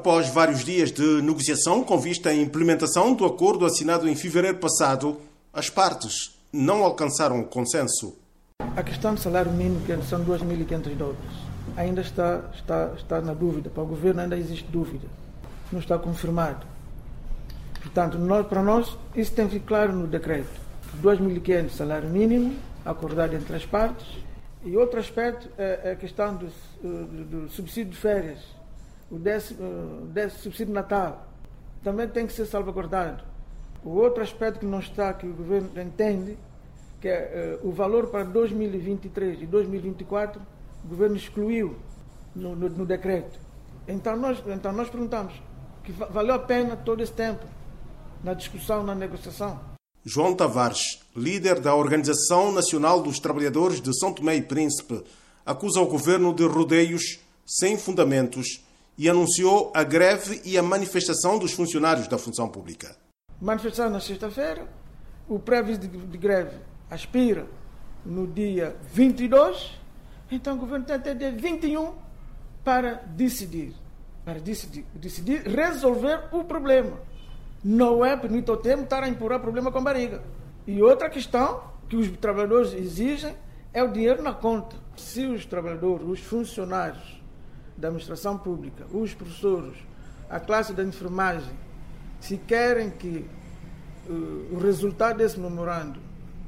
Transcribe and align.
Após 0.00 0.30
vários 0.30 0.64
dias 0.64 0.90
de 0.90 1.20
negociação 1.20 1.84
com 1.84 1.98
vista 1.98 2.30
à 2.30 2.34
implementação 2.34 3.12
do 3.12 3.26
acordo 3.26 3.66
assinado 3.66 4.08
em 4.08 4.16
fevereiro 4.16 4.56
passado, 4.56 5.20
as 5.52 5.68
partes 5.68 6.40
não 6.50 6.82
alcançaram 6.82 7.38
o 7.38 7.44
consenso. 7.44 8.16
A 8.74 8.82
questão 8.82 9.12
do 9.12 9.20
salário 9.20 9.52
mínimo, 9.52 9.84
que 9.84 9.94
são 10.06 10.24
2.500 10.24 10.96
dólares, 10.96 11.20
ainda 11.76 12.00
está, 12.00 12.44
está, 12.54 12.92
está 12.96 13.20
na 13.20 13.34
dúvida. 13.34 13.68
Para 13.68 13.82
o 13.82 13.86
governo 13.88 14.22
ainda 14.22 14.38
existe 14.38 14.66
dúvida. 14.70 15.06
Não 15.70 15.80
está 15.80 15.98
confirmado. 15.98 16.66
Portanto, 17.82 18.16
nós, 18.16 18.46
para 18.46 18.62
nós, 18.62 18.96
isso 19.14 19.32
tem 19.32 19.48
que 19.48 19.56
ficar 19.56 19.68
claro 19.68 19.92
no 19.92 20.06
decreto. 20.06 20.48
2.500 21.02 21.68
salário 21.72 22.08
mínimo, 22.08 22.56
acordado 22.86 23.34
entre 23.34 23.54
as 23.54 23.66
partes. 23.66 24.06
E 24.64 24.74
outro 24.78 24.98
aspecto 24.98 25.46
é 25.58 25.92
a 25.92 25.96
questão 25.96 26.36
do, 26.36 26.48
do, 26.82 27.24
do 27.24 27.48
subsídio 27.50 27.92
de 27.92 27.98
férias, 27.98 28.38
o 29.10 29.18
décimo, 29.18 30.06
décimo 30.06 30.42
subsídio 30.42 30.72
Natal. 30.72 31.26
Também 31.82 32.08
tem 32.08 32.26
que 32.26 32.32
ser 32.32 32.46
salvaguardado. 32.46 33.24
O 33.84 33.90
outro 33.90 34.22
aspecto 34.22 34.60
que 34.60 34.66
não 34.66 34.80
está, 34.80 35.12
que 35.14 35.26
o 35.26 35.32
governo 35.32 35.70
entende, 35.80 36.36
que 37.00 37.08
é 37.08 37.58
uh, 37.62 37.68
o 37.68 37.72
valor 37.72 38.08
para 38.08 38.24
2023 38.24 39.42
e 39.42 39.46
2024, 39.46 40.40
o 40.84 40.88
governo 40.88 41.16
excluiu 41.16 41.76
no, 42.34 42.54
no, 42.54 42.68
no 42.68 42.86
decreto. 42.86 43.38
Então 43.88 44.16
nós, 44.16 44.42
então 44.46 44.72
nós 44.72 44.88
perguntamos 44.90 45.32
que 45.82 45.92
valeu 45.92 46.34
a 46.34 46.38
pena 46.38 46.76
todo 46.76 47.02
esse 47.02 47.12
tempo 47.12 47.44
na 48.22 48.34
discussão, 48.34 48.82
na 48.82 48.94
negociação. 48.94 49.58
João 50.04 50.34
Tavares, 50.34 51.00
líder 51.16 51.60
da 51.60 51.74
Organização 51.74 52.52
Nacional 52.52 53.02
dos 53.02 53.18
Trabalhadores 53.18 53.80
de 53.80 53.98
São 53.98 54.12
Tomé 54.12 54.36
e 54.36 54.42
Príncipe, 54.42 55.02
acusa 55.44 55.80
o 55.80 55.86
governo 55.86 56.34
de 56.34 56.46
rodeios 56.46 57.18
sem 57.46 57.76
fundamentos 57.76 58.64
e 59.00 59.08
anunciou 59.08 59.72
a 59.74 59.82
greve 59.82 60.42
e 60.44 60.58
a 60.58 60.62
manifestação 60.62 61.38
dos 61.38 61.52
funcionários 61.52 62.06
da 62.06 62.18
função 62.18 62.50
pública. 62.50 62.94
Manifestação 63.40 63.88
na 63.88 63.98
sexta-feira, 63.98 64.68
o 65.26 65.38
previsto 65.38 65.88
de, 65.88 66.18
greve 66.18 66.58
aspira 66.90 67.46
no 68.04 68.26
dia 68.26 68.76
22, 68.92 69.70
então 70.30 70.54
o 70.54 70.58
governo 70.58 70.84
tem 70.84 70.96
até 70.96 71.14
dia 71.14 71.32
21 71.32 71.94
para 72.62 72.96
decidir, 73.06 73.74
para 74.22 74.38
decidir, 74.38 74.84
decidir 74.94 75.48
resolver 75.48 76.24
o 76.30 76.44
problema. 76.44 77.00
Não 77.64 78.04
é 78.04 78.14
bonito 78.14 78.52
o 78.52 78.56
tempo 78.58 78.82
estar 78.82 79.02
a 79.02 79.08
empurrar 79.08 79.40
problema 79.40 79.72
com 79.72 79.82
barriga. 79.82 80.22
E 80.66 80.82
outra 80.82 81.08
questão 81.08 81.62
que 81.88 81.96
os 81.96 82.10
trabalhadores 82.18 82.74
exigem 82.74 83.34
é 83.72 83.82
o 83.82 83.90
dinheiro 83.90 84.22
na 84.22 84.34
conta. 84.34 84.76
Se 84.94 85.24
os 85.24 85.46
trabalhadores, 85.46 86.06
os 86.06 86.20
funcionários 86.20 87.19
da 87.80 87.88
administração 87.88 88.38
pública, 88.38 88.86
os 88.92 89.14
professores, 89.14 89.76
a 90.28 90.38
classe 90.38 90.72
da 90.72 90.84
enfermagem, 90.84 91.52
se 92.20 92.36
querem 92.36 92.90
que 92.90 93.24
uh, 94.08 94.12
o 94.54 94.58
resultado 94.58 95.16
desse 95.16 95.40
memorando 95.40 95.98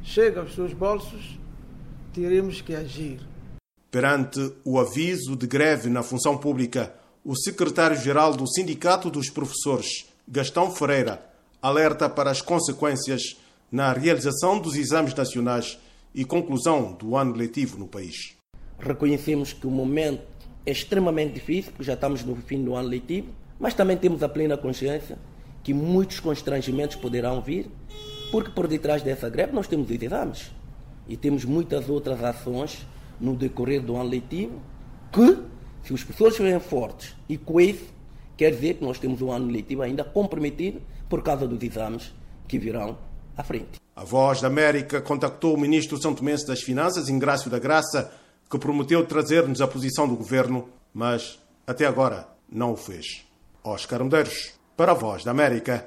chegue 0.02 0.38
aos 0.38 0.54
seus 0.54 0.72
bolsos, 0.72 1.38
teremos 2.12 2.60
que 2.60 2.74
agir. 2.74 3.20
Perante 3.90 4.52
o 4.64 4.78
aviso 4.78 5.34
de 5.34 5.46
greve 5.46 5.88
na 5.88 6.02
função 6.02 6.36
pública, 6.36 6.94
o 7.24 7.34
secretário-geral 7.36 8.34
do 8.34 8.46
Sindicato 8.46 9.10
dos 9.10 9.30
Professores, 9.30 10.06
Gastão 10.26 10.70
Ferreira, 10.70 11.24
alerta 11.60 12.08
para 12.08 12.30
as 12.30 12.42
consequências 12.42 13.36
na 13.70 13.92
realização 13.92 14.58
dos 14.58 14.76
exames 14.76 15.14
nacionais 15.14 15.78
e 16.14 16.24
conclusão 16.24 16.92
do 16.92 17.16
ano 17.16 17.34
letivo 17.34 17.78
no 17.78 17.86
país. 17.86 18.36
Reconhecemos 18.78 19.52
que 19.52 19.66
o 19.66 19.70
momento 19.70 20.22
é 20.64 20.70
extremamente 20.70 21.34
difícil, 21.34 21.72
porque 21.72 21.84
já 21.84 21.94
estamos 21.94 22.24
no 22.24 22.36
fim 22.36 22.62
do 22.62 22.74
ano 22.74 22.88
letivo, 22.88 23.28
mas 23.58 23.74
também 23.74 23.96
temos 23.96 24.22
a 24.22 24.28
plena 24.28 24.56
consciência 24.56 25.18
que 25.62 25.72
muitos 25.72 26.20
constrangimentos 26.20 26.96
poderão 26.96 27.40
vir, 27.40 27.70
porque 28.30 28.50
por 28.50 28.66
detrás 28.66 29.02
dessa 29.02 29.28
greve 29.28 29.52
nós 29.52 29.68
temos 29.68 29.90
os 29.90 30.02
exames 30.02 30.50
e 31.08 31.16
temos 31.16 31.44
muitas 31.44 31.88
outras 31.88 32.22
ações 32.22 32.86
no 33.20 33.36
decorrer 33.36 33.82
do 33.82 33.96
ano 33.96 34.08
letivo 34.08 34.60
que, 35.12 35.38
se 35.84 35.92
os 35.92 36.02
professores 36.02 36.34
estiverem 36.34 36.58
fortes 36.60 37.14
e 37.28 37.36
coesos, 37.36 37.88
quer 38.36 38.50
dizer 38.50 38.74
que 38.74 38.84
nós 38.84 38.98
temos 38.98 39.20
um 39.22 39.30
ano 39.30 39.50
letivo 39.50 39.82
ainda 39.82 40.02
comprometido 40.02 40.80
por 41.08 41.22
causa 41.22 41.46
dos 41.46 41.62
exames 41.62 42.12
que 42.48 42.58
virão 42.58 42.98
à 43.36 43.42
frente. 43.44 43.80
A 43.94 44.04
Voz 44.04 44.40
da 44.40 44.48
América 44.48 45.00
contactou 45.00 45.54
o 45.54 45.60
ministro 45.60 46.00
São 46.00 46.14
Tomense 46.14 46.46
das 46.46 46.62
Finanças, 46.62 47.08
Ingrácio 47.08 47.50
da 47.50 47.58
Graça, 47.58 48.10
que 48.52 48.58
prometeu 48.58 49.06
trazer-nos 49.06 49.62
a 49.62 49.66
posição 49.66 50.06
do 50.06 50.14
governo, 50.14 50.68
mas 50.92 51.38
até 51.66 51.86
agora 51.86 52.28
não 52.50 52.72
o 52.72 52.76
fez. 52.76 53.24
Oscar 53.64 54.04
Medeiros, 54.04 54.52
para 54.76 54.92
a 54.92 54.94
Voz 54.94 55.24
da 55.24 55.30
América. 55.30 55.80